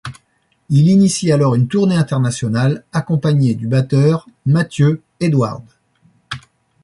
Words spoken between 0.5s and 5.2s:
Il initie alors une tournée internationale, accompagné du batteur Mathieu